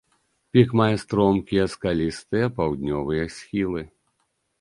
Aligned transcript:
Пік 0.53 0.69
мае 0.79 0.95
стромкія 1.01 1.65
скалістыя 1.73 2.47
паўднёвыя 2.61 3.29
схілы. 3.37 3.85